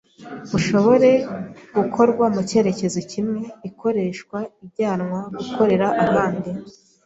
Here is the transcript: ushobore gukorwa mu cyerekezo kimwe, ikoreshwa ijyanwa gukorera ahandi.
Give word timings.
ushobore 0.57 1.09
gukorwa 1.77 2.25
mu 2.33 2.41
cyerekezo 2.49 2.99
kimwe, 3.11 3.41
ikoreshwa 3.69 4.37
ijyanwa 4.65 5.19
gukorera 5.37 5.87
ahandi. 6.03 6.51